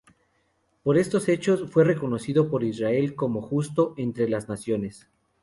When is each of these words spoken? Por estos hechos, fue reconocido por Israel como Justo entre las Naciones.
Por 0.81 0.97
estos 0.97 1.29
hechos, 1.29 1.69
fue 1.69 1.83
reconocido 1.83 2.49
por 2.49 2.63
Israel 2.63 3.13
como 3.15 3.39
Justo 3.39 3.93
entre 3.97 4.27
las 4.27 4.49
Naciones. 4.49 5.07